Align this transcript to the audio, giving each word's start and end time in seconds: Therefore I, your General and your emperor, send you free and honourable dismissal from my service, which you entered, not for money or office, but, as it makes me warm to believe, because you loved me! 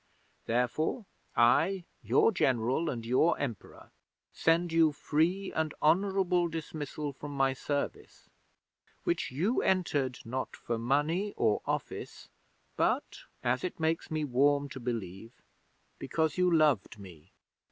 Therefore 0.47 1.05
I, 1.37 1.85
your 2.01 2.31
General 2.31 2.89
and 2.89 3.05
your 3.05 3.37
emperor, 3.37 3.91
send 4.33 4.73
you 4.73 4.91
free 4.91 5.53
and 5.53 5.75
honourable 5.79 6.47
dismissal 6.47 7.13
from 7.13 7.33
my 7.37 7.53
service, 7.53 8.27
which 9.03 9.29
you 9.29 9.61
entered, 9.61 10.17
not 10.25 10.55
for 10.55 10.79
money 10.79 11.35
or 11.37 11.61
office, 11.67 12.29
but, 12.75 13.19
as 13.43 13.63
it 13.63 13.79
makes 13.79 14.09
me 14.09 14.25
warm 14.25 14.69
to 14.69 14.79
believe, 14.79 15.43
because 15.99 16.35
you 16.35 16.49
loved 16.49 16.97
me! 16.97 17.31